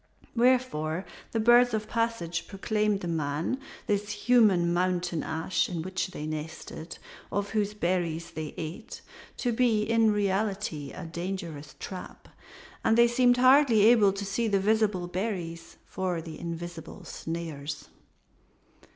[0.35, 6.25] Wherefore the birds of passage proclaimed the man, this human mountain ash in which they
[6.25, 6.97] nested and
[7.31, 9.01] of whose berries they ate,
[9.37, 12.29] to be in reality a dangerous trap;
[12.83, 17.87] and they seemed hardly able to see the visible berries for the invisible snares.